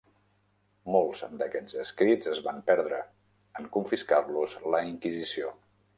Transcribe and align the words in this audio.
Molts 0.93 1.19
d'aquests 1.41 1.75
escrits 1.83 2.31
es 2.33 2.41
van 2.47 2.63
perdre, 2.71 3.03
en 3.61 3.69
confiscar-los 3.79 4.57
la 4.77 4.85
inquisició. 4.95 5.55